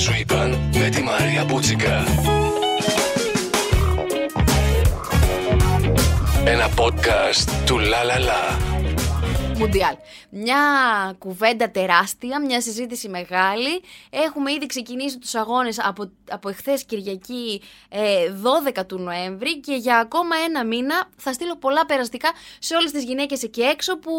σου 0.00 0.12
είπαν 0.20 0.58
με 0.74 0.88
τη 0.88 1.02
Μαρία 1.02 1.44
Μπούτσικα. 1.44 2.04
Ένα 6.44 6.68
podcast 6.76 7.50
του 7.66 7.78
Λα 7.78 8.04
Λα 8.04 8.18
Λα. 8.18 8.58
Μουντιάλ. 9.58 9.94
Μια 10.32 10.62
κουβέντα 11.18 11.70
τεράστια, 11.70 12.40
μια 12.40 12.60
συζήτηση 12.60 13.08
μεγάλη. 13.08 13.82
Έχουμε 14.10 14.52
ήδη 14.52 14.66
ξεκινήσει 14.66 15.18
τους 15.18 15.34
αγώνες 15.34 15.78
από, 15.78 16.10
από 16.30 16.48
εχθές 16.48 16.84
Κυριακή 16.84 17.62
ε, 17.88 18.32
12 18.76 18.86
του 18.86 18.98
Νοέμβρη 18.98 19.60
και 19.60 19.74
για 19.74 19.98
ακόμα 19.98 20.36
ένα 20.36 20.64
μήνα 20.64 21.08
θα 21.16 21.32
στείλω 21.32 21.56
πολλά 21.56 21.86
περαστικά 21.86 22.28
σε 22.58 22.74
όλες 22.74 22.90
τις 22.90 23.04
γυναίκες 23.04 23.42
εκεί 23.42 23.60
έξω 23.60 23.98
που 23.98 24.12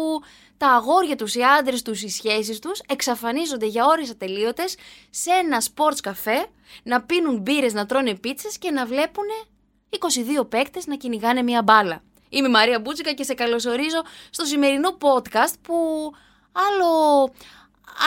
τα 0.56 0.68
αγόρια 0.68 1.16
τους, 1.16 1.34
οι 1.34 1.42
άντρες 1.42 1.82
τους, 1.82 2.02
οι 2.02 2.08
σχέσεις 2.08 2.58
τους 2.58 2.80
εξαφανίζονται 2.88 3.66
για 3.66 3.86
ώρες 3.86 4.10
ατελείωτες 4.10 4.76
σε 5.10 5.30
ένα 5.30 5.62
sports 5.62 5.98
καφέ 6.02 6.46
να 6.82 7.02
πίνουν 7.02 7.38
μπύρες, 7.38 7.72
να 7.72 7.86
τρώνε 7.86 8.14
πίτσες 8.14 8.58
και 8.58 8.70
να 8.70 8.86
βλέπουν 8.86 9.24
22 10.40 10.48
παίκτες 10.48 10.86
να 10.86 10.96
κυνηγάνε 10.96 11.42
μια 11.42 11.62
μπάλα. 11.62 12.02
Είμαι 12.34 12.48
η 12.48 12.50
Μαρία 12.50 12.80
Μπούτσικα 12.80 13.12
και 13.12 13.22
σε 13.22 13.34
καλωσορίζω 13.34 14.02
στο 14.30 14.44
σημερινό 14.44 14.96
podcast 15.00 15.54
που 15.62 15.74
άλλο... 16.52 16.88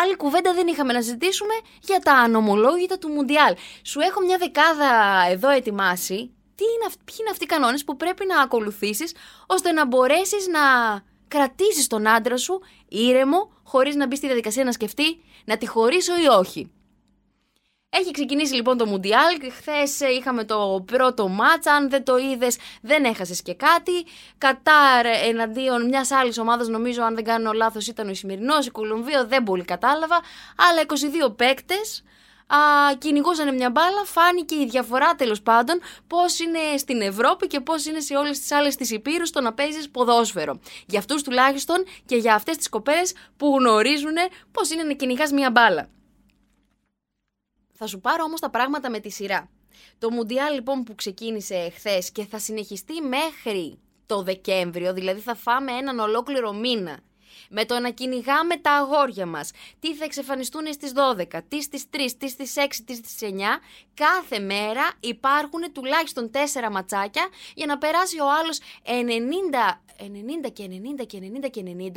Άλλη 0.04 0.16
κουβέντα 0.16 0.54
δεν 0.54 0.68
είχαμε 0.68 0.94
να 0.94 1.02
ζητήσουμε 1.02 1.54
για 1.82 2.00
τα 2.00 2.14
ανομολόγητα 2.14 2.98
του 2.98 3.10
Μουντιάλ. 3.10 3.56
Σου 3.84 4.00
έχω 4.00 4.22
μια 4.22 4.38
δεκάδα 4.38 4.92
εδώ 5.30 5.50
ετοιμάσει. 5.50 6.16
Τι 6.56 6.64
είναι, 6.64 6.86
αυ- 6.88 7.04
ποιοι 7.06 7.16
είναι 7.20 7.30
αυτοί 7.32 7.44
οι 7.44 7.48
κανόνες 7.48 7.84
που 7.84 7.96
πρέπει 7.98 8.26
να 8.26 8.42
ακολουθήσεις 8.42 9.16
ώστε 9.48 9.72
να 9.72 9.86
μπορέσεις 9.86 10.48
να 10.48 10.60
κρατήσεις 11.28 11.88
τον 11.88 12.08
άντρα 12.08 12.38
σου 12.38 12.62
ήρεμο 12.88 13.52
χωρίς 13.64 13.96
να 13.96 14.08
μπει 14.08 14.16
στη 14.16 14.26
διαδικασία 14.26 14.64
να 14.64 14.72
σκεφτεί 14.72 15.24
να 15.46 15.58
τη 15.58 15.68
χωρίσω 15.68 16.14
ή 16.24 16.28
όχι; 16.28 16.72
Έχει 18.00 18.12
ξεκινήσει 18.12 18.54
λοιπόν 18.54 18.78
το 18.78 18.86
Μουντιάλ. 18.86 19.38
Χθες 19.58 20.00
είχαμε 20.00 20.44
το 20.44 20.84
πρώτο 20.86 21.28
μάτσα. 21.28 21.74
Αν 21.74 21.90
δεν 21.90 22.04
το 22.04 22.18
είδες, 22.18 22.58
δεν 22.82 23.04
έχασες 23.04 23.42
και 23.42 23.54
κάτι. 23.54 24.06
Κατάρ 24.38 25.06
εναντίον 25.06 25.86
μιας 25.86 26.12
άλλης 26.12 26.38
ομάδας, 26.38 26.68
νομίζω, 26.68 27.04
αν 27.04 27.16
δεν 27.16 27.24
κάνω 27.24 27.52
λάθος, 27.52 27.88
ήταν 27.88 28.08
ο 28.08 28.10
Ισημερινός. 28.10 28.66
Η 28.66 28.70
Κολομβία 28.70 29.26
δεν 29.26 29.44
πολύ 29.44 29.64
κατάλαβα. 29.64 30.22
Αλλά 30.70 30.82
22 30.82 31.30
παίκτες 31.36 32.04
κυνηγούσαν 32.98 33.56
μια 33.56 33.70
μπάλα. 33.70 34.06
Φάνηκε 34.06 34.56
η 34.56 34.66
διαφορά 34.66 35.16
τέλος 35.16 35.42
πάντων 35.42 35.80
πώς 36.08 36.40
είναι 36.40 36.60
στην 36.78 37.02
Ευρώπη 37.02 37.48
και 37.48 37.60
πώς 37.60 37.86
είναι 37.86 38.00
σε 38.00 38.16
όλες 38.16 38.40
τις 38.40 38.52
άλλες 38.52 38.76
τι 38.76 38.94
υπήρους 38.94 39.30
το 39.30 39.42
να 39.42 39.54
παίζεις 39.54 39.90
ποδόσφαιρο. 39.90 40.60
Για 40.86 41.00
αυτούς 41.00 41.24
τουλάχιστον 41.24 41.86
και 42.06 42.16
για 42.16 42.36
αυτές 42.36 42.58
τις 42.58 42.70
κοπέλε 42.70 43.02
που 43.38 43.56
γνωρίζουν 43.60 44.16
πώς 44.52 44.70
είναι 44.72 44.84
να 44.84 44.94
κυνηγάς 44.94 45.32
μια 45.32 45.52
μπάλα. 45.52 45.90
Θα 47.78 47.88
σου 47.88 48.00
πάρω 48.00 48.24
όμως 48.24 48.40
τα 48.40 48.50
πράγματα 48.50 48.90
με 48.90 49.00
τη 49.00 49.10
σειρά. 49.10 49.50
Το 50.00 50.12
Μουντιάλ 50.12 50.54
λοιπόν 50.54 50.84
που 50.84 50.96
ξεκίνησε 50.96 51.70
χθες 51.76 52.12
και 52.12 52.26
θα 52.26 52.40
συνεχιστεί 52.40 53.02
μέχρι 53.02 53.80
το 54.06 54.22
Δεκέμβριο, 54.22 54.94
δηλαδή 54.94 55.20
θα 55.20 55.36
φάμε 55.36 55.72
έναν 55.72 56.00
ολόκληρο 56.00 56.54
μήνα. 56.54 57.00
Με 57.50 57.66
το 57.66 57.80
να 57.80 57.90
κυνηγάμε 57.90 58.58
τα 58.58 58.72
αγόρια 58.72 59.26
μας, 59.26 59.52
τι 59.80 59.96
θα 59.96 60.04
εξαφανιστούν 60.04 60.74
στις 60.74 60.92
12, 61.32 61.40
τι 61.48 61.62
στις 61.62 61.86
3, 61.92 61.98
τι 62.18 62.30
στις 62.30 62.54
6, 62.56 62.84
τι 62.86 62.96
στις 62.96 63.18
9, 63.22 63.62
κάθε 63.94 64.40
μέρα 64.40 64.92
υπάρχουν 65.00 65.72
τουλάχιστον 65.74 66.32
4 66.34 66.70
ματσάκια 66.72 67.28
για 67.56 67.66
να 67.66 67.78
περάσει 67.78 68.20
ο 68.20 68.26
άλλος 68.40 68.60
90, 68.84 69.82
90 70.48 70.52
και 70.54 70.68
90 71.02 71.06
και 71.06 71.20
90 71.46 71.50
και 71.50 71.64
90, 71.66 71.92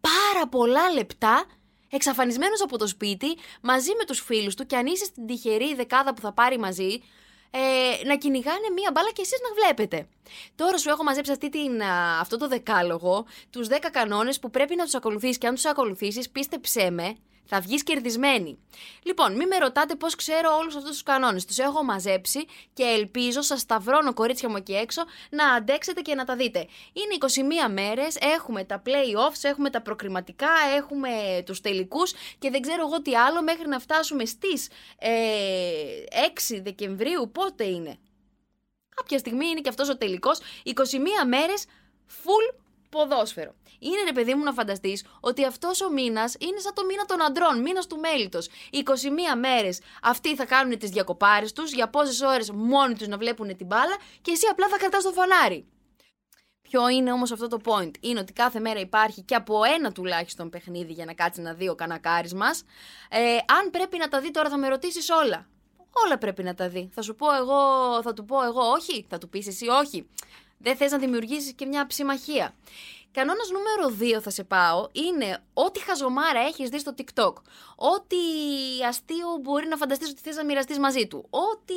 πάρα 0.00 0.48
πολλά 0.50 0.90
λεπτά 0.90 1.44
εξαφανισμένος 1.90 2.62
από 2.62 2.78
το 2.78 2.86
σπίτι, 2.86 3.36
μαζί 3.60 3.90
με 3.98 4.04
τους 4.04 4.20
φίλους 4.20 4.54
του, 4.54 4.66
και 4.66 4.76
αν 4.76 4.86
είσαι 4.86 5.04
στην 5.04 5.26
τυχερή 5.26 5.74
δεκάδα 5.74 6.14
που 6.14 6.20
θα 6.20 6.32
πάρει 6.32 6.58
μαζί, 6.58 7.02
ε, 7.50 8.06
να 8.06 8.16
κυνηγάνε 8.16 8.70
μία 8.74 8.90
μπάλα 8.94 9.10
και 9.12 9.22
εσείς 9.22 9.38
να 9.42 9.62
βλέπετε. 9.62 10.08
Τώρα 10.54 10.78
σου 10.78 10.88
έχω 10.88 11.02
μαζέψει 11.02 11.30
αυτή 11.30 11.48
την, 11.48 11.82
α, 11.82 12.20
αυτό 12.20 12.36
το 12.36 12.48
δεκάλογο, 12.48 13.26
τους 13.50 13.68
10 13.68 13.90
κανόνες 13.90 14.38
που 14.38 14.50
πρέπει 14.50 14.76
να 14.76 14.84
τους 14.84 14.94
ακολουθήσει 14.94 15.38
και 15.38 15.46
αν 15.46 15.54
τους 15.54 15.64
ακολουθήσεις, 15.64 16.30
πίστεψέ 16.30 16.90
με, 16.90 17.16
θα 17.48 17.60
βγεις 17.60 17.82
κερδισμένη. 17.82 18.58
Λοιπόν, 19.02 19.36
μην 19.36 19.46
με 19.46 19.58
ρωτάτε 19.58 19.94
πώς 19.94 20.14
ξέρω 20.14 20.56
όλους 20.56 20.76
αυτούς 20.76 20.90
τους 20.90 21.02
κανόνες. 21.02 21.44
Τους 21.44 21.58
έχω 21.58 21.84
μαζέψει 21.84 22.44
και 22.72 22.82
ελπίζω, 22.82 23.40
σας 23.40 23.60
σταυρώνω 23.60 24.14
κορίτσια 24.14 24.48
μου 24.48 24.56
εκεί 24.56 24.72
έξω, 24.74 25.02
να 25.30 25.52
αντέξετε 25.52 26.00
και 26.00 26.14
να 26.14 26.24
τα 26.24 26.36
δείτε. 26.36 26.58
Είναι 26.92 27.14
21 27.68 27.72
μέρες, 27.72 28.16
έχουμε 28.16 28.64
τα 28.64 28.82
playoffs, 28.86 29.40
έχουμε 29.42 29.70
τα 29.70 29.82
προκριματικά, 29.82 30.50
έχουμε 30.76 31.42
τους 31.46 31.60
τελικούς 31.60 32.12
και 32.38 32.50
δεν 32.50 32.60
ξέρω 32.60 32.86
εγώ 32.86 33.02
τι 33.02 33.16
άλλο 33.16 33.42
μέχρι 33.42 33.68
να 33.68 33.78
φτάσουμε 33.78 34.24
στις 34.24 34.68
ε, 34.98 35.10
6 36.54 36.60
Δεκεμβρίου. 36.62 37.30
Πότε 37.32 37.64
είναι. 37.64 37.98
Κάποια 38.94 39.18
στιγμή 39.18 39.46
είναι 39.46 39.60
και 39.60 39.68
αυτός 39.68 39.88
ο 39.88 39.96
τελικός. 39.96 40.38
21 40.64 40.72
μέρες 41.28 41.64
full 42.06 42.67
ποδόσφαιρο. 42.88 43.54
Είναι 43.78 44.02
ρε 44.04 44.12
παιδί 44.12 44.34
μου 44.34 44.42
να 44.42 44.52
φανταστείς 44.52 45.04
ότι 45.20 45.44
αυτός 45.44 45.80
ο 45.80 45.90
μήνας 45.90 46.36
είναι 46.38 46.58
σαν 46.58 46.74
το 46.74 46.84
μήνα 46.84 47.04
των 47.04 47.22
αντρών, 47.22 47.60
μήνας 47.60 47.86
του 47.86 47.98
μέλητος. 47.98 48.48
21 48.72 49.38
μέρες 49.38 49.80
αυτοί 50.02 50.36
θα 50.36 50.46
κάνουν 50.46 50.78
τις 50.78 50.90
διακοπάρες 50.90 51.52
τους, 51.52 51.72
για 51.72 51.88
πόσες 51.88 52.20
ώρες 52.20 52.50
μόνοι 52.50 52.94
τους 52.94 53.06
να 53.06 53.16
βλέπουν 53.16 53.56
την 53.56 53.66
μπάλα 53.66 53.96
και 54.20 54.30
εσύ 54.30 54.46
απλά 54.50 54.68
θα 54.68 54.76
κρατάς 54.76 55.02
το 55.02 55.10
φανάρι. 55.10 55.66
Ποιο 56.62 56.88
είναι 56.88 57.12
όμως 57.12 57.32
αυτό 57.32 57.48
το 57.48 57.58
point; 57.64 57.90
Είναι 58.00 58.20
ότι 58.20 58.32
κάθε 58.32 58.60
μέρα 58.60 58.80
υπάρχει 58.80 59.22
και 59.22 59.34
από 59.34 59.60
ένα 59.76 59.92
τουλάχιστον 59.92 60.50
παιχνίδι 60.50 60.92
για 60.92 61.04
να 61.04 61.14
κάτσει 61.14 61.40
να 61.40 61.54
δει 61.54 61.68
ο 61.68 61.74
κανακάρι 61.74 62.30
μας. 62.32 62.64
Ε, 63.10 63.36
αν 63.36 63.70
πρέπει 63.70 63.98
να 63.98 64.08
τα 64.08 64.20
δει 64.20 64.30
τώρα, 64.30 64.48
θα 64.48 64.58
με 64.58 64.68
ρωτήσεις 64.68 65.10
όλα. 65.10 65.46
Όλα 66.04 66.18
πρέπει 66.18 66.42
να 66.42 66.54
τα 66.54 66.68
δει. 66.68 66.90
Θα 66.94 67.02
σου 67.02 67.14
πω 67.14 67.34
εγώ, 67.34 67.58
θα 68.02 68.12
του 68.12 68.24
πω 68.24 68.44
εγώ 68.44 68.60
όχι, 68.60 69.06
θα 69.08 69.18
του 69.18 69.28
πεις 69.28 69.46
εσύ 69.46 69.66
όχι. 69.68 70.08
Δεν 70.58 70.76
θες 70.76 70.90
να 70.90 70.98
δημιουργήσεις 70.98 71.52
και 71.52 71.66
μια 71.66 71.86
ψημαχία. 71.86 72.54
Κανόνας 73.12 73.50
νούμερο 73.50 74.16
2 74.18 74.22
θα 74.22 74.30
σε 74.30 74.44
πάω 74.44 74.88
είναι 74.92 75.42
ό,τι 75.52 75.80
χαζομάρα 75.80 76.40
έχεις 76.40 76.68
δει 76.68 76.78
στο 76.78 76.94
TikTok. 76.98 77.32
Ό,τι 77.76 78.16
αστείο 78.88 79.38
μπορεί 79.42 79.66
να 79.68 79.76
φανταστείς 79.76 80.10
ότι 80.10 80.20
θες 80.20 80.36
να 80.36 80.44
μοιραστείς 80.44 80.78
μαζί 80.78 81.06
του. 81.06 81.26
Ό,τι 81.30 81.74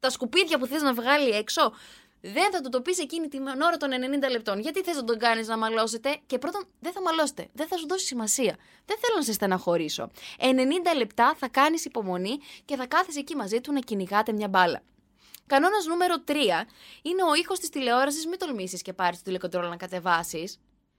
τα 0.00 0.10
σκουπίδια 0.10 0.58
που 0.58 0.66
θες 0.66 0.82
να 0.82 0.94
βγάλει 0.94 1.30
έξω. 1.30 1.72
Δεν 2.20 2.52
θα 2.52 2.60
του 2.60 2.68
το 2.68 2.80
πει 2.80 2.96
εκείνη 3.00 3.28
την 3.28 3.46
ώρα 3.46 3.76
των 3.76 3.90
90 3.90 4.30
λεπτών. 4.30 4.60
Γιατί 4.60 4.82
θες 4.82 4.96
να 4.96 5.04
τον 5.04 5.18
κάνεις 5.18 5.48
να 5.48 5.58
μαλώσετε; 5.58 6.16
Και 6.26 6.38
πρώτον, 6.38 6.64
δεν 6.80 6.92
θα 6.92 7.02
μαλώσετε. 7.02 7.48
Δεν 7.52 7.66
θα 7.66 7.76
σου 7.76 7.86
δώσει 7.86 8.06
σημασία. 8.06 8.56
Δεν 8.84 8.96
θέλω 9.00 9.14
να 9.16 9.22
σε 9.22 9.32
στεναχωρήσω. 9.32 10.10
90 10.38 10.44
λεπτά 10.96 11.34
θα 11.38 11.48
κάνεις 11.48 11.84
υπομονή 11.84 12.38
και 12.64 12.76
θα 12.76 12.86
κάθεσαι 12.86 13.18
εκεί 13.18 13.36
μαζί 13.36 13.60
του 13.60 13.72
να 13.72 13.80
κυνηγάτε 13.80 14.32
μια 14.32 14.48
μπάλα. 14.48 14.82
Κανόνας 15.48 15.86
νούμερο 15.86 16.14
3 16.26 16.32
είναι 17.02 17.22
ο 17.22 17.34
ήχος 17.34 17.58
της 17.58 17.68
τηλεόρασης. 17.68 18.26
Μην 18.26 18.38
τολμήσεις 18.38 18.82
και 18.82 18.92
πάρεις 18.92 19.18
το 19.18 19.24
τηλεκοντρόλ 19.24 19.68
να 19.68 19.76
κατεβάσεις. 19.76 20.58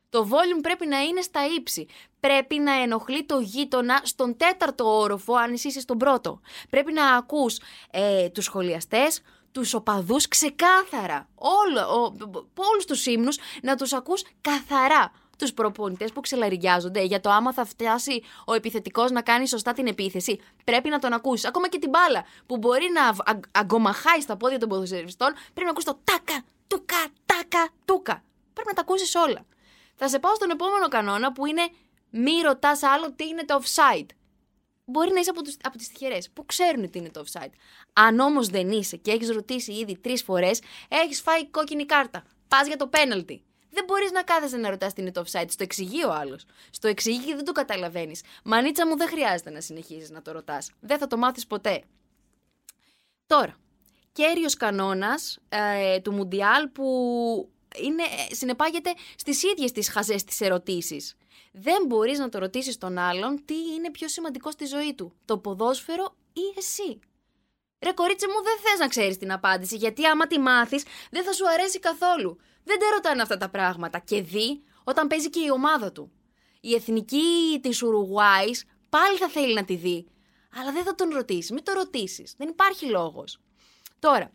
Το 0.09 0.27
volume 0.31 0.61
πρέπει 0.61 0.87
να 0.87 0.99
είναι 0.99 1.21
στα 1.21 1.39
ύψη. 1.57 1.87
Πρέπει 2.19 2.59
να 2.59 2.81
ενοχλεί 2.81 3.23
το 3.23 3.39
γείτονα 3.39 4.01
στον 4.03 4.37
τέταρτο 4.37 4.99
όροφο, 4.99 5.33
αν 5.33 5.53
εσύ 5.53 5.67
είσαι 5.67 5.79
στον 5.79 5.97
πρώτο. 5.97 6.41
Πρέπει 6.69 6.93
να 6.93 7.15
ακούς 7.15 7.59
ε, 7.91 8.29
τους 8.29 8.43
σχολιαστές, 8.43 9.21
τους 9.51 9.73
οπαδούς 9.73 10.27
ξεκάθαρα. 10.27 11.29
Όλο, 11.35 11.81
ο, 11.81 12.13
όλους 12.71 12.85
τους 12.85 13.05
ύμνους 13.05 13.37
να 13.61 13.75
τους 13.75 13.93
ακούς 13.93 14.23
καθαρά. 14.41 15.11
Τους 15.39 15.53
προπονητές 15.53 16.11
που 16.11 16.21
ξελαριγιάζονται 16.21 17.01
για 17.03 17.19
το 17.19 17.29
άμα 17.29 17.53
θα 17.53 17.65
φτάσει 17.65 18.21
ο 18.45 18.53
επιθετικός 18.53 19.11
να 19.11 19.21
κάνει 19.21 19.47
σωστά 19.47 19.73
την 19.73 19.87
επίθεση. 19.87 20.39
Πρέπει 20.63 20.89
να 20.89 20.99
τον 20.99 21.13
ακούσει. 21.13 21.47
Ακόμα 21.47 21.69
και 21.69 21.79
την 21.79 21.89
μπάλα 21.89 22.23
που 22.45 22.57
μπορεί 22.57 22.89
να 22.93 23.07
αγ- 23.25 23.43
αγκομαχάει 23.51 24.21
στα 24.21 24.37
πόδια 24.37 24.59
των 24.59 24.69
ποδοσφαιριστών, 24.69 25.33
πρέπει 25.33 25.63
να 25.63 25.69
ακούσει 25.69 25.85
το 25.85 25.99
τάκα, 26.03 26.43
τούκα, 26.67 27.05
τάκα, 27.25 27.69
τούκα. 27.85 28.23
Πρέπει 28.53 28.67
να 28.67 28.73
τα 28.73 28.81
ακούσεις 28.81 29.15
όλα. 29.15 29.45
Θα 29.95 30.07
σε 30.09 30.19
πάω 30.19 30.35
στον 30.35 30.49
επόμενο 30.49 30.87
κανόνα 30.87 31.31
που 31.31 31.45
είναι 31.45 31.61
μη 32.09 32.41
ρωτάς 32.43 32.83
άλλο 32.83 33.11
τι 33.15 33.27
είναι 33.27 33.45
το 33.45 33.61
offside. 33.63 34.05
Μπορεί 34.85 35.11
να 35.13 35.19
είσαι 35.19 35.29
από, 35.29 35.41
τους, 35.43 35.55
από 35.63 35.77
τις 35.77 35.87
τυχερές 35.87 36.29
που 36.33 36.45
ξέρουν 36.45 36.89
τι 36.89 36.99
είναι 36.99 37.09
το 37.09 37.23
offside. 37.25 37.51
Αν 37.93 38.19
όμως 38.19 38.47
δεν 38.47 38.71
είσαι 38.71 38.97
και 38.97 39.11
έχεις 39.11 39.29
ρωτήσει 39.29 39.71
ήδη 39.73 39.97
τρεις 39.97 40.23
φορές, 40.23 40.61
έχεις 40.87 41.21
φάει 41.21 41.47
κόκκινη 41.47 41.85
κάρτα. 41.85 42.23
Πας 42.47 42.67
για 42.67 42.77
το 42.77 42.89
penalty. 42.93 43.39
Δεν 43.69 43.83
μπορείς 43.83 44.11
να 44.11 44.23
κάθεσαι 44.23 44.57
να 44.57 44.69
ρωτάς 44.69 44.93
τι 44.93 45.01
είναι 45.01 45.11
το 45.11 45.23
offside. 45.27 45.49
Στο 45.49 45.63
εξηγεί 45.63 46.05
ο 46.05 46.13
άλλος. 46.13 46.45
Στο 46.69 46.87
εξηγεί 46.87 47.25
και 47.25 47.35
δεν 47.35 47.45
το 47.45 47.51
καταλαβαίνεις. 47.51 48.21
Μανίτσα 48.43 48.87
μου 48.87 48.97
δεν 48.97 49.07
χρειάζεται 49.07 49.49
να 49.49 49.61
συνεχίζεις 49.61 50.09
να 50.09 50.21
το 50.21 50.31
ρωτάς. 50.31 50.71
Δεν 50.79 50.97
θα 50.97 51.07
το 51.07 51.17
μάθεις 51.17 51.47
ποτέ. 51.47 51.83
Τώρα, 53.27 53.57
κέριος 54.11 54.55
κανόνας 54.55 55.39
ε, 55.49 55.99
του 55.99 56.13
Μουντιάλ 56.13 56.67
που 56.67 56.85
είναι, 57.75 58.03
ε, 58.03 58.35
συνεπάγεται 58.35 58.93
στις 59.15 59.43
ίδιες 59.43 59.71
τις 59.71 59.89
χαζές 59.89 60.23
τις 60.23 60.41
ερωτήσεις. 60.41 61.15
Δεν 61.51 61.85
μπορείς 61.87 62.19
να 62.19 62.29
το 62.29 62.39
ρωτήσεις 62.39 62.77
τον 62.77 62.97
άλλον 62.97 63.45
τι 63.45 63.55
είναι 63.75 63.91
πιο 63.91 64.07
σημαντικό 64.07 64.51
στη 64.51 64.65
ζωή 64.65 64.93
του, 64.93 65.13
το 65.25 65.37
ποδόσφαιρο 65.37 66.15
ή 66.33 66.57
εσύ. 66.57 66.99
Ρε 67.79 67.91
κορίτσι 67.91 68.27
μου 68.27 68.43
δεν 68.43 68.57
θες 68.63 68.79
να 68.79 68.87
ξέρεις 68.87 69.17
την 69.17 69.31
απάντηση 69.31 69.75
γιατί 69.75 70.05
άμα 70.05 70.27
τη 70.27 70.39
μάθεις 70.39 70.83
δεν 71.11 71.23
θα 71.23 71.33
σου 71.33 71.49
αρέσει 71.49 71.79
καθόλου. 71.79 72.39
Δεν 72.69 72.79
τα 72.79 72.85
ρωτάνε 72.93 73.21
αυτά 73.21 73.37
τα 73.37 73.49
πράγματα 73.49 73.99
και 73.99 74.21
δει 74.21 74.63
όταν 74.83 75.07
παίζει 75.07 75.29
και 75.29 75.39
η 75.39 75.49
ομάδα 75.51 75.91
του. 75.91 76.11
Η 76.61 76.73
εθνική 76.73 77.59
της 77.61 77.81
Ουρουγουάης 77.81 78.65
πάλι 78.89 79.17
θα 79.17 79.27
θέλει 79.27 79.53
να 79.53 79.63
τη 79.65 79.75
δει. 79.75 80.07
Αλλά 80.59 80.71
δεν 80.71 80.83
θα 80.83 80.95
τον 80.95 81.09
ρωτήσει. 81.09 81.53
Μην 81.53 81.63
το 81.63 81.73
ρωτήσεις. 81.73 82.33
Δεν 82.37 82.47
υπάρχει 82.47 82.85
λόγος. 82.85 83.39
Τώρα, 83.99 84.31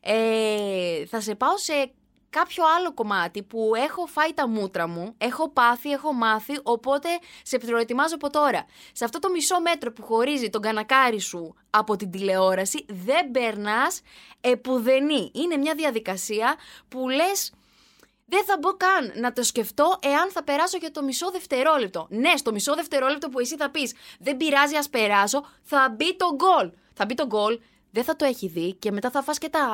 ε, 0.00 1.06
θα 1.06 1.20
σε 1.20 1.34
πάω 1.34 1.58
σε 1.58 1.92
κάποιο 2.30 2.64
άλλο 2.76 2.94
κομμάτι 2.94 3.42
που 3.42 3.72
έχω 3.74 4.06
φάει 4.06 4.34
τα 4.34 4.48
μούτρα 4.48 4.88
μου, 4.88 5.14
έχω 5.18 5.48
πάθει, 5.50 5.90
έχω 5.90 6.12
μάθει, 6.12 6.58
οπότε 6.62 7.08
σε 7.42 7.58
προετοιμάζω 7.58 8.14
από 8.14 8.30
τώρα. 8.30 8.66
Σε 8.92 9.04
αυτό 9.04 9.18
το 9.18 9.30
μισό 9.30 9.60
μέτρο 9.60 9.92
που 9.92 10.02
χωρίζει 10.02 10.50
τον 10.50 10.60
κανακάρι 10.60 11.20
σου 11.20 11.54
από 11.70 11.96
την 11.96 12.10
τηλεόραση, 12.10 12.84
δεν 12.88 13.30
περνάς 13.30 14.00
επουδενή. 14.40 15.30
Είναι 15.34 15.56
μια 15.56 15.74
διαδικασία 15.74 16.54
που 16.88 17.08
λες 17.08 17.52
δεν 18.24 18.44
θα 18.44 18.56
μπω 18.60 18.76
καν 18.76 19.12
να 19.20 19.32
το 19.32 19.42
σκεφτώ 19.42 19.98
εάν 20.02 20.30
θα 20.30 20.44
περάσω 20.44 20.76
για 20.76 20.90
το 20.90 21.02
μισό 21.02 21.30
δευτερόλεπτο. 21.30 22.06
Ναι, 22.10 22.36
στο 22.36 22.52
μισό 22.52 22.74
δευτερόλεπτο 22.74 23.28
που 23.28 23.38
εσύ 23.38 23.56
θα 23.56 23.70
πεις 23.70 23.94
Δεν 24.18 24.36
πειράζει, 24.36 24.76
ας 24.76 24.88
περάσω, 24.88 25.46
θα 25.62 25.94
μπει 25.96 26.16
το 26.16 26.34
γκολ. 26.34 26.72
Θα 26.94 27.04
μπει 27.04 27.14
το 27.14 27.26
γκολ, 27.26 27.60
δεν 27.90 28.04
θα 28.04 28.16
το 28.16 28.24
έχει 28.24 28.48
δει 28.48 28.74
και 28.74 28.90
μετά 28.90 29.10
θα 29.10 29.22
φας 29.22 29.38
και 29.38 29.48
τα, 29.48 29.68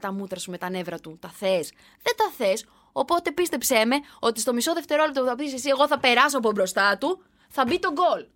τα 0.00 0.12
μούτρα 0.12 0.38
σου 0.38 0.50
με 0.50 0.58
τα 0.58 0.70
νεύρα 0.70 0.98
του. 0.98 1.18
Τα 1.20 1.28
θες. 1.28 1.72
Δεν 2.02 2.16
τα 2.16 2.30
θες. 2.36 2.64
Οπότε 2.92 3.32
πίστεψέ 3.32 3.84
με 3.84 3.96
ότι 4.20 4.40
στο 4.40 4.52
μισό 4.52 4.72
δευτερόλεπτο 4.72 5.20
που 5.20 5.26
θα 5.26 5.34
πεις 5.34 5.52
εσύ, 5.52 5.68
Εγώ 5.68 5.86
θα 5.86 5.98
περάσω 5.98 6.38
από 6.38 6.50
μπροστά 6.50 6.98
του, 6.98 7.22
θα 7.48 7.64
μπει 7.66 7.78
το 7.78 7.92
γκολ. 7.92 8.26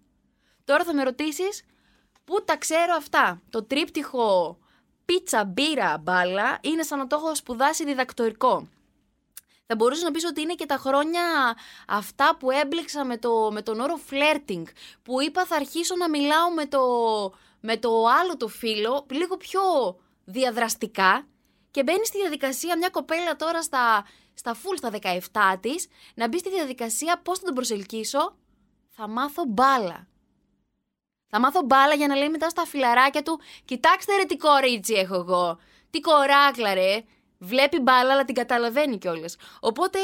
Τώρα 0.64 0.84
θα 0.84 0.94
με 0.94 1.02
ρωτήσεις 1.02 1.64
πού 2.24 2.44
τα 2.44 2.56
ξέρω 2.56 2.94
αυτά; 2.96 3.42
Το 3.50 3.64
τρίπτυχο 3.64 4.58
πίτσα, 5.04 5.44
μπύρα, 5.44 5.98
μπάλα 5.98 6.58
είναι 6.60 6.82
σαν 6.82 6.98
να 6.98 7.06
το 7.06 7.16
έχω 7.16 7.34
σπουδάσει 7.34 7.84
διδακτορικό. 7.84 8.68
Θα 9.72 9.76
μπορούσες 9.76 10.02
να 10.04 10.10
πεις 10.10 10.24
ότι 10.24 10.40
είναι 10.40 10.54
και 10.54 10.66
τα 10.66 10.76
χρόνια 10.76 11.22
αυτά 11.88 12.36
που 12.36 12.50
έμπλεξα 12.50 13.04
με, 13.04 13.18
το, 13.18 13.50
με 13.52 13.62
τον 13.62 13.80
όρο 13.80 14.00
flirting, 14.10 14.62
που 15.02 15.20
είπα 15.20 15.44
θα 15.44 15.56
αρχίσω 15.56 15.96
να 15.96 16.08
μιλάω 16.08 16.50
με 16.50 16.66
το, 16.66 16.80
με 17.60 17.76
το 17.76 18.04
άλλο 18.20 18.36
το 18.36 18.48
φίλο 18.48 19.06
λίγο 19.10 19.36
πιο 19.36 19.60
διαδραστικά 20.24 21.26
και 21.70 21.82
μπαίνει 21.82 22.06
στη 22.06 22.18
διαδικασία 22.18 22.76
μια 22.76 22.88
κοπέλα 22.88 23.36
τώρα 23.36 23.62
στα, 23.62 24.06
στα 24.34 24.54
full 24.54 24.76
στα 24.76 24.90
17 25.52 25.56
της 25.60 25.88
να 26.14 26.28
μπει 26.28 26.38
στη 26.38 26.50
διαδικασία 26.50 27.20
πώς 27.24 27.38
θα 27.38 27.44
τον 27.44 27.54
προσελκύσω, 27.54 28.36
θα 28.88 29.08
μάθω 29.08 29.44
μπάλα. 29.48 30.08
Θα 31.28 31.40
μάθω 31.40 31.62
μπάλα 31.62 31.94
για 31.94 32.06
να 32.06 32.16
λέει 32.16 32.28
μετά 32.28 32.48
στα 32.48 32.66
φιλαράκια 32.66 33.22
του 33.22 33.40
«Κοιτάξτε 33.64 34.16
ρε 34.16 34.24
τι 34.24 34.36
κορίτσι 34.36 34.94
έχω 34.94 35.14
εγώ, 35.14 35.58
τι 35.90 36.00
κοράκλα 36.00 36.74
ρε, 36.74 37.04
βλέπει 37.40 37.80
μπάλα 37.80 38.12
αλλά 38.12 38.24
την 38.24 38.34
καταλαβαίνει 38.34 38.98
κιόλας. 38.98 39.36
Οπότε 39.60 39.98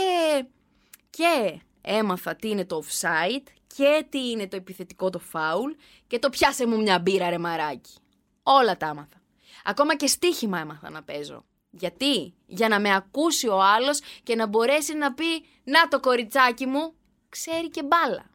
και 1.11 1.61
έμαθα 1.81 2.37
τι 2.37 2.49
είναι 2.49 2.65
το 2.65 2.83
offside 2.85 3.47
και 3.77 4.07
τι 4.09 4.31
είναι 4.31 4.49
το 4.49 4.57
επιθετικό 4.57 5.11
το 5.11 5.21
foul 5.33 5.77
και 6.07 6.19
το 6.19 6.31
πιάσε 6.31 6.67
μου 6.67 6.83
μια 6.83 6.99
μπύρα 6.99 7.31
ρε 7.31 7.39
μαράκι. 7.39 7.95
Όλα 8.43 8.77
τα 8.77 8.87
άμαθα. 8.87 9.21
Ακόμα 9.65 9.97
και 9.97 10.07
στοίχημα 10.07 10.59
έμαθα 10.59 10.91
να 10.91 11.03
παίζω. 11.03 11.45
Γιατί; 11.71 12.35
Για 12.47 12.69
να 12.69 12.81
με 12.81 12.95
ακούσει 12.95 13.49
ο 13.49 13.63
άλλος 13.63 14.01
και 14.23 14.35
να 14.35 14.47
μπορέσει 14.47 14.95
να 14.95 15.15
πει 15.15 15.45
«Να 15.65 15.89
το 15.89 16.01
κοριτσάκι 16.01 16.67
μου, 16.67 16.95
ξέρει 17.29 17.71
και 17.71 17.83
μπάλα». 17.83 18.31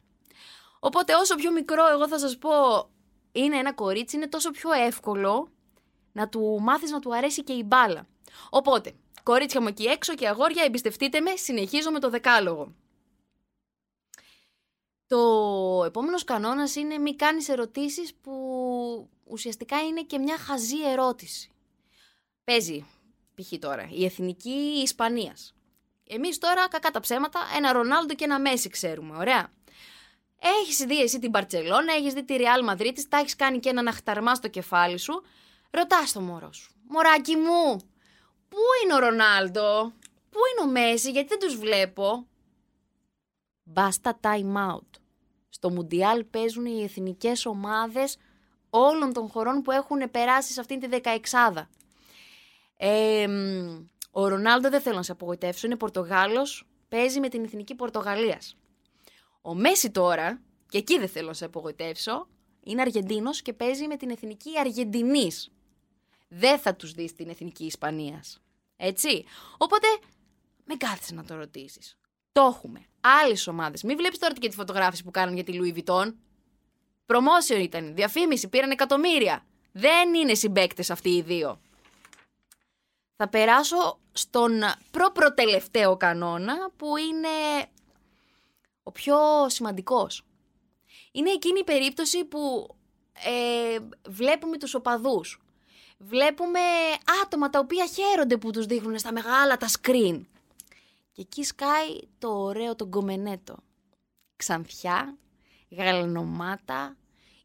Οπότε 0.80 1.14
όσο 1.14 1.34
πιο 1.34 1.52
μικρό 1.52 1.88
εγώ 1.92 2.08
θα 2.08 2.18
σας 2.18 2.38
πω 2.38 2.50
είναι 3.32 3.56
ένα 3.56 3.72
κορίτσι, 3.72 4.16
είναι 4.16 4.28
τόσο 4.28 4.50
πιο 4.50 4.72
εύκολο 4.72 5.48
να 6.12 6.28
του 6.28 6.58
μάθεις 6.60 6.90
να 6.90 7.00
του 7.00 7.14
αρέσει 7.14 7.42
και 7.42 7.52
η 7.52 7.62
μπάλα. 7.66 8.06
Οπότε, 8.50 8.92
κορίτσια 9.22 9.60
μου 9.60 9.68
εκεί 9.68 9.84
έξω 9.84 10.14
και 10.14 10.28
αγόρια, 10.28 10.64
εμπιστευτείτε 10.64 11.20
με, 11.20 11.36
συνεχίζω 11.36 11.90
με 11.90 11.98
το 11.98 12.10
δεκάλογο. 12.10 12.74
Το 15.06 15.84
επόμενος 15.86 16.24
κανόνας 16.24 16.76
είναι 16.76 16.98
μη 16.98 17.16
κάνεις 17.16 17.48
ερωτήσεις 17.48 18.14
που 18.14 18.32
ουσιαστικά 19.24 19.82
είναι 19.82 20.02
και 20.02 20.18
μια 20.18 20.38
χαζή 20.38 20.82
ερώτηση. 20.90 21.50
Παίζει, 22.44 22.86
π.χ. 23.34 23.58
τώρα, 23.58 23.88
η 23.90 24.04
εθνική 24.04 24.80
Ισπανίας. 24.82 25.54
Εμείς 26.08 26.38
τώρα, 26.38 26.68
κακά 26.68 26.90
τα 26.90 27.00
ψέματα, 27.00 27.40
ένα 27.56 27.72
Ρονάλντο 27.72 28.14
και 28.14 28.24
ένα 28.24 28.40
Μέση 28.40 28.68
ξέρουμε, 28.68 29.16
ωραία. 29.16 29.50
Έχεις 30.60 30.76
δει 30.76 31.00
εσύ 31.00 31.18
την 31.18 31.30
Μπαρτσελώνα, 31.30 31.92
έχεις 31.92 32.12
δει 32.12 32.24
τη 32.24 32.36
Ρεάλ 32.36 32.64
Μαδρίτης, 32.64 33.08
τα 33.08 33.16
έχεις 33.16 33.36
κάνει 33.36 33.58
και 33.58 33.68
έναν 33.68 33.88
αχταρμά 33.88 34.34
στο 34.34 34.48
κεφάλι 34.48 34.98
σου. 34.98 35.22
Ρωτάς 35.72 36.12
το 36.12 36.20
μωρό 36.20 36.52
σου. 36.52 36.74
Μωράκι 36.88 37.36
μου, 37.36 37.80
Πού 38.52 38.58
είναι 38.84 38.94
ο 38.94 38.98
Ρονάλντο, 38.98 39.92
πού 40.30 40.38
είναι 40.50 40.68
ο 40.68 40.72
Μέση, 40.72 41.10
γιατί 41.10 41.28
δεν 41.28 41.38
τους 41.38 41.56
βλέπω; 41.56 42.26
Μπάστα 43.62 44.20
time 44.22 44.70
out. 44.70 45.00
Στο 45.48 45.70
Μουντιάλ 45.70 46.24
παίζουν 46.24 46.64
οι 46.66 46.82
εθνικές 46.82 47.46
ομάδες 47.46 48.16
όλων 48.70 49.12
των 49.12 49.28
χωρών 49.28 49.62
που 49.62 49.70
έχουν 49.70 50.10
περάσει 50.10 50.52
σε 50.52 50.60
αυτήν 50.60 50.80
τη 50.80 50.86
δεκαεξάδα. 50.86 51.68
Ε, 52.76 53.26
ο 54.10 54.28
Ρονάλντο 54.28 54.68
δεν 54.68 54.80
θέλω 54.80 54.96
να 54.96 55.02
σε 55.02 55.12
απογοητεύσω, 55.12 55.66
είναι 55.66 55.76
Πορτογάλος, 55.76 56.66
παίζει 56.88 57.20
με 57.20 57.28
την 57.28 57.44
εθνική 57.44 57.74
Πορτογαλίας. 57.74 58.56
Ο 59.42 59.54
Μέση 59.54 59.90
τώρα, 59.90 60.40
και 60.68 60.78
εκεί 60.78 60.98
δεν 60.98 61.08
θέλω 61.08 61.26
να 61.26 61.34
σε 61.34 61.44
απογοητεύσω, 61.44 62.28
είναι 62.62 62.80
Αργεντίνος 62.80 63.42
και 63.42 63.52
παίζει 63.52 63.86
με 63.86 63.96
την 63.96 64.10
εθνική 64.10 64.58
Αργεντινής. 64.58 65.52
Δεν 66.34 66.58
θα 66.58 66.74
τους 66.74 66.92
δεις 66.92 67.14
την 67.14 67.28
εθνική 67.28 67.64
Ισπανίας. 67.64 68.40
Έτσι. 68.76 69.24
Οπότε, 69.58 69.86
με 70.64 70.74
κάθεσαι 70.74 71.14
να 71.14 71.24
το 71.24 71.34
ρωτήσεις. 71.34 71.98
Το 72.32 72.42
έχουμε. 72.56 72.86
Άλλες 73.00 73.46
ομάδες. 73.46 73.82
Μην 73.82 73.96
βλέπεις 73.96 74.18
τώρα 74.18 74.34
και 74.34 74.48
τη 74.48 74.54
φωτογράφηση 74.54 75.04
που 75.04 75.10
κάνουν 75.10 75.34
για 75.34 75.44
τη 75.44 75.52
Louis 75.54 75.78
Vuitton. 75.78 76.14
Προμόσιο 77.06 77.56
ήταν. 77.56 77.94
Διαφήμιση. 77.94 78.48
Πήραν 78.48 78.70
εκατομμύρια. 78.70 79.46
Δεν 79.72 80.14
είναι 80.14 80.34
συμπαίκτες 80.34 80.90
αυτοί 80.90 81.10
οι 81.10 81.22
δύο. 81.22 81.60
Θα 83.16 83.28
περάσω 83.28 83.98
στον 84.12 84.60
προπροτελευταίο 84.90 85.96
κανόνα 85.96 86.70
που 86.76 86.96
είναι 86.96 87.66
ο 88.82 88.92
πιο 88.92 89.18
σημαντικός. 89.46 90.24
Είναι 91.12 91.30
εκείνη 91.30 91.58
η 91.58 91.64
περίπτωση 91.64 92.24
που 92.24 92.68
ε, 93.24 93.78
βλέπουμε 94.08 94.58
τους 94.58 94.74
οπαδούς 94.74 95.41
βλέπουμε 96.02 96.60
άτομα 97.22 97.50
τα 97.50 97.58
οποία 97.58 97.86
χαίρονται 97.86 98.36
που 98.36 98.50
τους 98.50 98.66
δείχνουν 98.66 98.98
στα 98.98 99.12
μεγάλα 99.12 99.56
τα 99.56 99.68
screen. 99.68 100.20
Και 101.12 101.20
εκεί 101.20 101.44
σκάει 101.44 101.98
το 102.18 102.28
ωραίο 102.28 102.76
το 102.76 102.86
γκομενέτο. 102.86 103.56
Ξανθιά, 104.36 105.16
γαλανομάτα, 105.70 106.96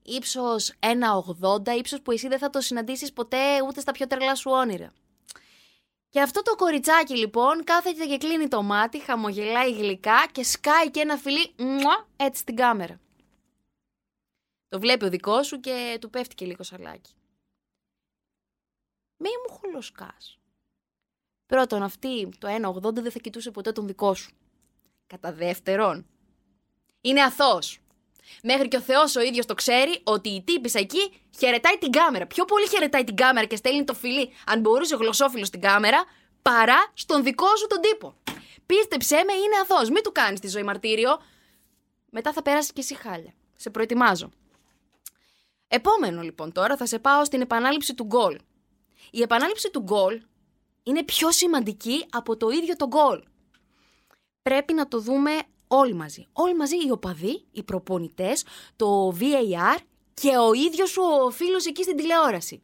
ύψος 0.02 0.74
1,80, 0.80 1.78
ύψος 1.78 2.02
που 2.02 2.12
εσύ 2.12 2.28
δεν 2.28 2.40
θα 2.40 2.50
το 2.50 2.62
συναντήσεις 2.62 3.14
ποτέ 3.14 3.64
ούτε 3.68 3.80
στα 3.80 3.92
πιο 3.92 4.08
τρελά 4.08 4.36
σου 4.36 4.52
όνειρα. 4.52 4.92
Και 6.10 6.22
αυτό 6.22 6.42
το 6.42 6.56
κοριτσάκι 6.56 7.18
λοιπόν 7.18 7.64
κάθεται 7.64 8.06
και 8.06 8.18
κλείνει 8.18 8.48
το 8.48 8.64
μάτι, 8.64 9.00
χαμογελάει 9.00 9.72
γλυκά 9.72 10.28
και 10.32 10.44
σκάει 10.44 10.92
και 10.92 11.00
ένα 11.00 11.18
φιλί 11.18 11.54
μουα, 11.58 12.08
έτσι 12.16 12.42
στην 12.42 12.56
κάμερα. 12.56 13.00
Το 14.70 14.80
βλέπει 14.80 15.06
ο 15.06 15.10
δικός 15.10 15.48
σου 15.48 15.60
και 15.60 15.98
του 16.02 16.10
πέφτει 16.10 16.36
και 16.36 16.46
λίγο 16.46 16.64
σαλάκι 16.64 17.12
μη 19.18 19.30
μου 19.30 19.56
χολοσκάς. 19.56 20.38
Πρώτον, 21.46 21.84
αυτή 21.84 22.30
το 22.38 22.48
1,80 22.48 22.94
δεν 22.94 23.12
θα 23.12 23.20
κοιτούσε 23.20 23.52
ποτέ 23.52 23.72
τον 23.72 23.88
δικό 23.88 24.14
σου. 24.14 24.32
Κατά 25.08 25.34
δεύτερον, 25.34 26.06
είναι 27.02 27.22
αθώος. 27.22 27.80
Μέχρι 28.44 28.68
και 28.68 28.78
ο 28.78 28.82
Θεός 28.82 29.16
ο 29.16 29.22
ίδιος 29.22 29.46
το 29.46 29.54
ξέρει 29.54 30.02
ότι 30.04 30.30
η 30.30 30.42
τύπησα 30.42 30.80
εκεί 30.80 31.22
χαιρετάει 31.38 31.78
την 31.78 31.92
κάμερα. 31.92 32.28
Πιο 32.28 32.46
πολύ 32.46 32.68
χαιρετάει 32.68 33.04
την 33.04 33.16
κάμερα 33.16 33.46
και 33.46 33.56
στέλνει 33.56 33.84
το 33.84 33.94
φιλί, 33.94 34.30
αν 34.46 34.60
μπορούσε 34.60 34.96
ο 34.96 34.98
γλωσσόφιλος 34.98 35.48
στην 35.48 35.62
κάμερα, 35.62 36.06
παρά 36.42 36.92
στον 36.94 37.24
δικό 37.24 37.56
σου 37.56 37.68
τον 37.68 37.82
τύπο. 37.82 38.16
Πίστεψέ 38.66 39.16
με, 39.16 39.34
είναι 39.34 39.56
αθώος. 39.62 39.90
Μην 39.90 40.04
του 40.04 40.12
κάνεις 40.12 40.40
τη 40.40 40.48
ζωή 40.48 40.64
μαρτύριο. 40.64 41.22
Μετά 42.10 42.34
θα 42.34 42.42
περάσει 42.42 42.74
και 42.74 42.82
εσύ 42.82 42.96
χάλια. 42.96 43.34
Σε 43.56 43.70
προετοιμάζω. 43.70 44.30
Επόμενο 45.68 46.22
λοιπόν 46.22 46.52
τώρα 46.52 46.78
θα 46.78 46.86
σε 46.86 47.00
πάω 47.00 47.26
στην 47.26 47.42
επανάληψη 47.42 47.94
του 47.94 48.04
γκολ 48.04 48.38
η 49.12 49.22
επανάληψη 49.22 49.70
του 49.70 49.80
γκολ 49.80 50.22
είναι 50.84 51.04
πιο 51.04 51.32
σημαντική 51.32 52.06
από 52.10 52.38
το 52.38 52.50
ίδιο 52.50 52.76
το 52.76 52.88
γκολ. 52.88 53.24
Πρέπει 54.42 54.74
να 54.74 54.88
το 54.88 55.00
δούμε 55.00 55.32
όλοι 55.68 55.94
μαζί. 55.94 56.28
Όλοι 56.34 56.56
μαζί 56.56 56.76
οι 56.76 56.92
οπαδοί, 56.92 57.46
οι 57.52 57.64
προπονητές, 57.64 58.46
το 58.76 59.18
VAR 59.20 59.78
και 60.14 60.38
ο 60.38 60.54
ίδιος 60.54 60.98
ο 60.98 61.30
φίλος 61.30 61.66
εκεί 61.66 61.84
στην 61.84 61.96
τηλεόραση. 61.96 62.62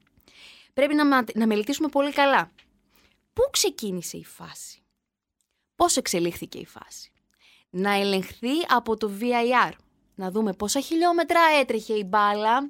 Πρέπει 0.74 0.96
να, 0.96 1.24
να 1.34 1.48
μελετήσουμε 1.48 1.88
πολύ 1.88 2.12
καλά. 2.12 2.52
Πού 3.34 3.42
ξεκίνησε 3.52 4.18
η 4.18 4.26
φάση; 4.26 4.84
Πώς 5.76 5.98
εξελίχθηκε 5.98 6.58
η 6.58 6.66
φάση; 6.66 7.12
Να 7.70 7.94
ελεγχθεί 7.94 8.52
από 8.68 8.98
το 8.98 9.12
VAR 9.20 9.72
να 10.15 10.32
δούμε 10.32 10.53
πόσα 10.53 10.79
χιλιόμετρα 10.79 11.39
έτρεχε 11.60 11.93
η 11.93 12.03
μπάλα, 12.05 12.70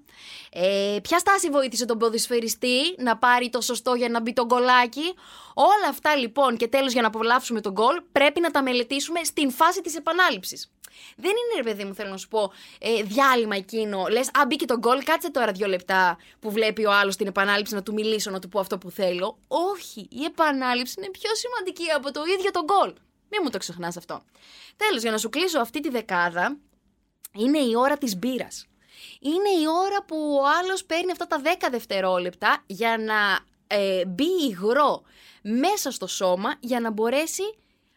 ε, 0.52 0.98
ποια 1.02 1.20
στάση 1.20 1.50
βοήθησε 1.50 1.86
τον 1.86 1.98
ποδοσφαιριστή 1.98 2.96
να 2.98 3.18
πάρει 3.18 3.50
το 3.50 3.62
σωστό 3.62 3.94
για 3.94 4.10
να 4.10 4.22
μπει 4.22 4.34
το 4.34 4.46
γκολάκι. 4.46 5.14
Όλα 5.54 5.90
αυτά 5.90 6.16
λοιπόν 6.16 6.58
και 6.58 6.68
τέλος 6.68 6.92
για 6.92 7.02
να 7.02 7.08
απολαύσουμε 7.08 7.62
τον 7.62 7.72
γκολ 7.72 8.02
πρέπει 8.12 8.40
να 8.40 8.52
τα 8.52 8.64
μελετήσουμε 8.64 9.24
στην 9.24 9.52
φάση 9.52 9.82
της 9.82 9.96
επανάληψης. 9.96 10.72
Δεν 11.16 11.32
είναι 11.32 11.62
ρε 11.62 11.64
παιδί 11.64 11.84
μου, 11.84 11.94
θέλω 11.94 12.10
να 12.10 12.18
σου 12.18 12.28
πω, 12.28 12.52
ε, 12.80 13.04
διάλειμμα 13.04 13.56
εκείνο. 13.56 14.06
Λες, 14.10 14.28
Α, 14.28 14.46
μπήκε 14.48 14.66
το 14.66 14.78
γκολ, 14.78 15.04
κάτσε 15.04 15.32
τώρα 15.32 15.52
δύο 15.52 15.68
λεπτά 15.68 16.18
που 16.40 16.52
βλέπει 16.52 16.86
ο 16.86 16.92
άλλος 16.92 17.16
την 17.16 17.28
επανάληψη 17.28 17.74
να 17.74 17.84
του 17.84 17.94
μιλήσω, 17.94 18.32
να 18.32 18.40
του 18.40 18.50
πω 18.50 18.60
αυτό 18.60 18.78
που 18.78 18.90
θέλω. 18.92 19.38
Όχι, 19.48 20.08
η 20.12 20.24
επανάληψη 20.24 20.94
είναι 20.98 21.10
πιο 21.10 21.30
σημαντική 21.36 21.92
από 21.92 22.12
το 22.12 22.22
ίδιο 22.38 22.52
το 22.52 22.64
γκολ. 22.64 22.94
Μην 23.30 23.42
μου 23.44 23.50
το 23.50 23.58
ξεχνάς 23.58 23.98
αυτό. 23.98 24.24
Τέλος, 24.78 25.02
για 25.02 25.12
να 25.12 25.18
σου 25.18 25.30
κλείσω 25.30 25.60
αυτή 25.60 25.80
τη 25.80 25.90
δεκάδα, 25.90 26.58
είναι 27.38 27.60
η 27.60 27.76
ώρα 27.76 27.98
της 27.98 28.18
μπύρας. 28.18 28.68
Είναι 29.20 29.62
η 29.62 29.68
ώρα 29.68 30.04
που 30.04 30.18
ο 30.42 30.48
άλλος 30.60 30.86
παίρνει 30.86 31.12
αυτά 31.12 31.28
τα 31.28 31.42
10 31.44 31.68
δευτερόλεπτα 31.72 32.64
για 32.66 32.98
να 32.98 33.40
ε, 33.68 34.06
μπει 34.06 34.28
υγρό 34.50 35.04
μέσα 35.42 35.92
στο 35.92 36.08
σώμα 36.08 36.56
για 36.60 36.80
να 36.80 36.92
μπορέσει 36.92 37.44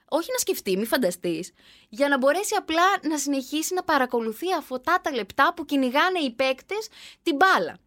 όχι 0.08 0.30
να 0.32 0.38
σκεφτεί, 0.38 0.76
μη 0.76 0.86
φανταστείς, 0.86 1.52
για 1.88 2.08
να 2.08 2.18
μπορέσει 2.18 2.54
απλά 2.54 2.84
να 3.02 3.18
συνεχίσει 3.18 3.74
να 3.74 3.82
παρακολουθεί 3.82 4.52
αυτά 4.58 5.00
τα 5.02 5.14
λεπτά 5.14 5.52
που 5.54 5.64
κυνηγάνε 5.64 6.18
οι 6.18 6.30
παίκτες 6.30 6.88
την 7.22 7.36
μπάλα. 7.36 7.78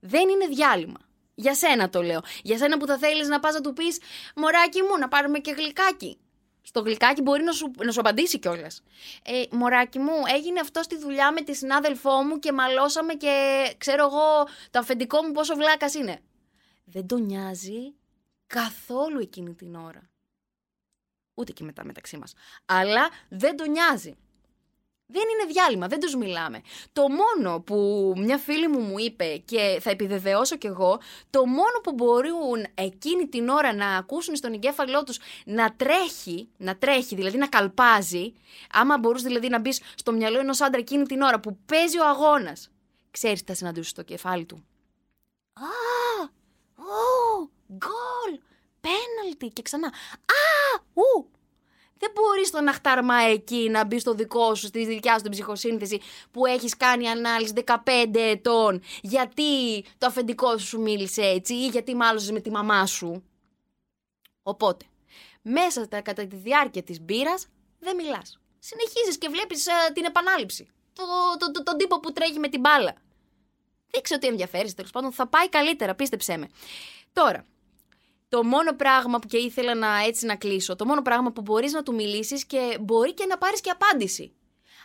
Δεν 0.00 0.28
είναι 0.28 0.46
διάλειμμα. 0.46 0.98
Για 1.34 1.54
σένα 1.54 1.90
το 1.90 2.02
λέω. 2.02 2.20
Για 2.42 2.58
σένα 2.58 2.76
που 2.76 2.86
θα 2.86 2.98
θέλεις 2.98 3.28
να 3.28 3.40
πας 3.40 3.54
να 3.54 3.60
του 3.60 3.72
πεις 3.72 4.00
Μωράκι 4.34 4.82
μου, 4.82 4.98
να 4.98 5.08
πάρουμε 5.08 5.38
και 5.38 5.50
γλυκάκι. 5.50 6.18
Στο 6.68 6.80
γλυκάκι 6.80 7.22
μπορεί 7.22 7.42
να 7.42 7.52
σου, 7.52 7.70
να 7.84 7.92
σου 7.92 8.00
απαντήσει 8.00 8.38
κιόλας. 8.38 8.82
Ε, 9.24 9.42
μωράκι 9.50 9.98
μου, 9.98 10.12
έγινε 10.34 10.60
αυτό 10.60 10.82
στη 10.82 10.98
δουλειά 10.98 11.32
με 11.32 11.40
τη 11.40 11.54
συνάδελφό 11.54 12.22
μου 12.22 12.38
και 12.38 12.52
μαλώσαμε 12.52 13.14
και 13.14 13.64
ξέρω 13.78 14.04
εγώ 14.04 14.48
το 14.70 14.78
αφεντικό 14.78 15.22
μου 15.22 15.32
πόσο 15.32 15.54
βλάκας 15.54 15.94
είναι. 15.94 16.20
Δεν 16.84 17.06
τον 17.06 17.22
νοιάζει 17.22 17.94
καθόλου 18.46 19.20
εκείνη 19.20 19.54
την 19.54 19.74
ώρα. 19.74 20.10
Ούτε 21.34 21.52
και 21.52 21.64
μετά 21.64 21.84
μεταξύ 21.84 22.16
μας. 22.16 22.32
Αλλά 22.64 23.08
δεν 23.28 23.56
τον 23.56 23.70
νοιάζει. 23.70 24.16
Δεν 25.10 25.22
είναι 25.22 25.52
διάλειμμα, 25.52 25.86
δεν 25.86 26.00
τους 26.00 26.14
μιλάμε. 26.16 26.60
Το 26.92 27.02
μόνο 27.08 27.60
που 27.60 28.12
μια 28.16 28.38
φίλη 28.38 28.68
μου 28.68 28.80
μου 28.80 28.98
είπε 28.98 29.42
και 29.44 29.78
θα 29.80 29.90
επιβεβαιώσω 29.90 30.56
κι 30.56 30.66
εγώ, 30.66 31.00
το 31.30 31.46
μόνο 31.46 31.80
που 31.82 31.92
μπορούν 31.92 32.66
εκείνη 32.74 33.28
την 33.28 33.48
ώρα 33.48 33.74
να 33.74 33.96
ακούσουν 33.96 34.36
στον 34.36 34.52
εγκέφαλό 34.52 35.02
τους 35.02 35.18
να 35.44 35.74
τρέχει, 35.76 36.48
να 36.56 36.76
τρέχει, 36.76 37.14
δηλαδή 37.14 37.38
να 37.38 37.46
καλπάζει, 37.46 38.32
άμα 38.72 38.98
μπορούσε 38.98 39.26
δηλαδή 39.26 39.48
να 39.48 39.58
μπεις 39.58 39.80
στο 39.94 40.12
μυαλό 40.12 40.38
ενός 40.38 40.60
άντρα 40.60 40.80
εκείνη 40.80 41.04
την 41.04 41.20
ώρα 41.20 41.40
που 41.40 41.58
παίζει 41.66 41.98
ο 41.98 42.08
αγώνας, 42.08 42.70
ξέρεις 43.10 43.40
τι 43.40 43.46
θα 43.46 43.54
συναντήσει 43.54 43.88
στο 43.88 44.02
κεφάλι 44.02 44.44
του. 44.44 44.64
Α, 45.52 46.28
ου, 46.76 47.50
γκολ, 47.72 48.40
πέναλτι 48.80 49.48
και 49.48 49.62
ξανά. 49.62 49.86
Α, 49.86 50.80
ου, 50.94 51.30
δεν 51.98 52.10
μπορείς 52.14 52.48
στο 52.48 52.60
ναχτάρμα 52.60 53.14
εκεί 53.14 53.68
να 53.70 53.84
μπει 53.84 53.98
στο 53.98 54.14
δικό 54.14 54.54
σου, 54.54 54.66
στη 54.66 54.86
δικιά 54.86 55.14
σου 55.14 55.22
την 55.22 55.30
ψυχοσύνθεση 55.30 56.00
που 56.30 56.46
έχεις 56.46 56.76
κάνει 56.76 57.08
ανάλυση 57.08 57.52
15 57.66 57.76
ετών. 58.14 58.82
Γιατί 59.00 59.82
το 59.98 60.06
αφεντικό 60.06 60.58
σου 60.58 60.80
μίλησε 60.80 61.22
έτσι 61.22 61.54
ή 61.54 61.66
γιατί 61.66 61.94
μάλωσες 61.94 62.30
με 62.30 62.40
τη 62.40 62.50
μαμά 62.50 62.86
σου. 62.86 63.22
Οπότε, 64.42 64.84
μέσα 65.42 65.84
στα, 65.84 66.00
κατά 66.00 66.26
τη 66.26 66.36
διάρκεια 66.36 66.82
της 66.82 67.00
μπύρας 67.00 67.46
δεν 67.78 67.96
μιλάς. 67.96 68.38
Συνεχίζεις 68.58 69.18
και 69.18 69.28
βλέπεις 69.28 69.66
ε, 69.66 69.72
την 69.92 70.04
επανάληψη. 70.04 70.68
Το, 70.92 71.04
το, 71.38 71.50
το, 71.50 71.62
τον 71.62 71.76
τύπο 71.76 72.00
που 72.00 72.12
τρέχει 72.12 72.38
με 72.38 72.48
την 72.48 72.60
μπάλα. 72.60 72.94
Δείξε 73.90 74.14
ότι 74.14 74.26
ενδιαφέρεις, 74.26 74.74
τέλος 74.74 74.90
πάντων 74.90 75.12
θα 75.12 75.26
πάει 75.26 75.48
καλύτερα, 75.48 75.94
πίστεψέ 75.94 76.36
με. 76.36 76.48
Τώρα, 77.12 77.44
το 78.28 78.44
μόνο 78.44 78.72
πράγμα 78.72 79.18
που 79.18 79.26
και 79.26 79.36
ήθελα 79.36 79.74
να 79.74 80.04
έτσι 80.06 80.26
να 80.26 80.36
κλείσω, 80.36 80.76
το 80.76 80.84
μόνο 80.84 81.02
πράγμα 81.02 81.32
που 81.32 81.40
μπορείς 81.40 81.72
να 81.72 81.82
του 81.82 81.94
μιλήσεις 81.94 82.44
και 82.44 82.78
μπορεί 82.80 83.14
και 83.14 83.26
να 83.26 83.38
πάρεις 83.38 83.60
και 83.60 83.70
απάντηση. 83.70 84.32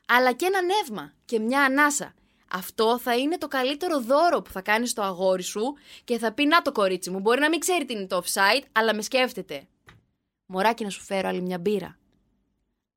Αλλά 0.08 0.32
και 0.32 0.46
ένα 0.46 0.62
νεύμα 0.62 1.14
και 1.26 1.40
μια 1.40 1.62
ανάσα. 1.62 2.14
Αυτό 2.52 3.00
θα 3.00 3.16
είναι 3.16 3.38
το 3.38 3.48
καλύτερο 3.48 4.00
δώρο 4.00 4.42
που 4.42 4.52
θα 4.52 4.62
κάνεις 4.62 4.90
στο 4.90 5.02
αγόρι 5.02 5.44
σου 5.44 5.74
και 6.04 6.18
θα 6.18 6.34
πει 6.34 6.46
να 6.46 6.62
το 6.62 6.72
κορίτσι 6.72 7.10
μου. 7.10 7.20
Μπορεί 7.20 7.40
να 7.40 7.50
μην 7.50 7.60
ξέρει 7.60 7.86
τι 7.86 7.94
είναι 7.94 8.08
το 8.08 8.22
offside, 8.24 8.64
αλλά 8.72 8.96
με 8.96 9.02
σκέφτεται. 9.02 9.68
Μωράκι 10.46 10.84
να 10.84 10.90
σου 10.90 11.04
φέρω 11.04 11.28
άλλη 11.28 11.42
μια 11.42 11.60
μπύρα. 11.60 11.98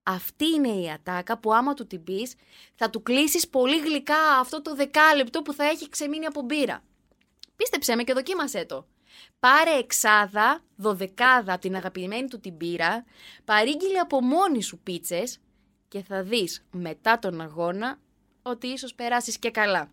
Αυτή 0.03 0.47
είναι 0.47 0.69
η 0.69 0.91
ατάκα 0.91 1.39
που 1.39 1.55
άμα 1.55 1.75
του 1.75 1.87
την 1.87 2.05
πεις, 2.05 2.35
θα 2.75 2.91
του 2.91 3.03
κλείσεις 3.03 3.49
πολύ 3.49 3.79
γλυκά 3.79 4.39
αυτό 4.41 4.63
το 4.63 4.75
δεκάλεπτο 4.75 5.43
που 5.43 5.53
θα 5.53 5.65
έχει 5.65 5.89
ξεμείνει 5.89 6.27
από 6.27 6.43
μπύρα. 6.43 6.83
Πίστεψέ 7.57 7.97
με 7.97 8.03
και 8.03 8.13
δοκίμασέ 8.13 8.65
το. 8.65 8.87
Πάρε 9.41 9.79
εξάδα, 9.79 10.61
δωδεκάδα 10.77 11.53
από 11.53 11.61
την 11.61 11.77
αγαπημένη 11.77 12.29
του 12.29 12.41
την 12.41 12.57
πύρα, 12.57 13.05
παρήγγειλε 13.45 13.99
από 13.99 14.21
μόνη 14.21 14.63
σου 14.63 14.79
πίτσες 14.79 15.39
και 15.89 16.03
θα 16.03 16.23
δεις 16.23 16.67
μετά 16.71 17.19
τον 17.19 17.41
αγώνα 17.41 17.99
ότι 18.43 18.67
ίσως 18.67 18.95
περάσεις 18.95 19.39
και 19.39 19.51
καλά. 19.51 19.91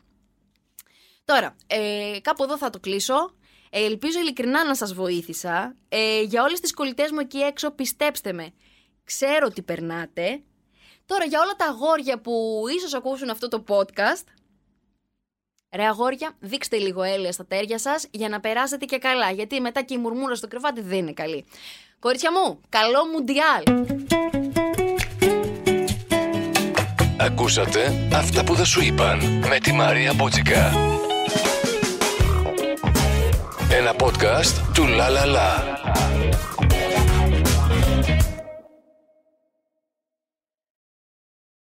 Τώρα, 1.26 1.56
ε, 1.68 2.18
κάπου 2.22 2.44
εδώ 2.44 2.58
θα 2.58 2.70
το 2.70 2.80
κλείσω. 2.80 3.34
Ε, 3.70 3.86
ελπίζω 3.86 4.20
ειλικρινά 4.20 4.66
να 4.66 4.76
σας 4.76 4.94
βοήθησα. 4.94 5.76
Ε, 5.90 6.22
για 6.22 6.44
όλες 6.44 6.60
τις 6.60 6.74
κολλητές 6.74 7.12
μου 7.12 7.20
εκεί 7.20 7.38
έξω, 7.38 7.72
πιστέψτε 7.72 8.34
με, 8.34 8.54
ξέρω 9.04 9.50
τι 9.50 9.62
περνάτε. 9.62 10.42
Τώρα, 11.06 11.26
για 11.26 11.42
όλα 11.42 11.56
τα 11.56 11.66
αγόρια 11.66 12.20
που 12.20 12.64
ίσως 12.78 12.94
ακούσουν 12.94 13.30
αυτό 13.30 13.48
το 13.48 13.64
podcast, 13.68 14.24
Ρε 15.76 15.84
αγόρια, 15.84 16.32
δείξτε 16.40 16.78
λίγο 16.78 17.04
έλαια 17.04 17.32
στα 17.32 17.46
τέρια 17.46 17.80
σας 17.80 18.08
για 18.12 18.30
να 18.30 18.40
περάσετε 18.40 18.86
και 18.86 18.98
καλά. 18.98 19.32
Γιατί 19.32 19.62
μετά 19.62 19.82
και 19.82 19.94
η 19.94 19.98
μουρμούρα 19.98 20.36
στο 20.36 20.48
κρεβάτι 20.48 20.82
δεν 20.82 20.98
είναι 20.98 21.12
καλή. 21.12 21.46
Κορίτσια 22.00 22.32
μου, 22.32 22.60
καλό 22.70 23.00
Μουντιάλ! 23.14 23.64
Ακούσατε 27.18 28.10
αυτά 28.14 28.44
που 28.44 28.54
δεν 28.54 28.66
σου 28.66 28.84
είπαν 28.84 29.20
με 29.50 29.60
τη 29.60 29.72
Μαρία 29.72 30.14
Μπούτσικα. 30.14 30.74
Ένα 33.72 33.96
podcast 34.00 34.72
του 34.74 34.88
Λα 34.88 35.10
Λα 35.10 35.26
Λα. 35.26 35.64